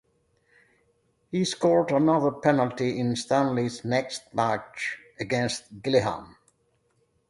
He 1.31 1.45
scored 1.45 1.91
another 1.91 2.31
penalty 2.31 2.99
in 2.99 3.15
Stanley's 3.15 3.85
next 3.85 4.33
match 4.33 4.97
against 5.19 5.65
Gillingham. 5.83 6.37